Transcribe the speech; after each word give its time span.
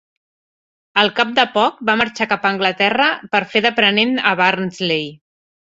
Al 1.01 1.11
cap 1.19 1.35
de 1.39 1.45
poc, 1.57 1.83
va 1.91 1.97
marxar 2.01 2.27
cap 2.33 2.49
a 2.49 2.53
Anglaterra 2.55 3.13
per 3.37 3.45
fer 3.55 3.65
d'aprenent 3.69 4.17
a 4.33 4.35
Barnsley. 4.43 5.09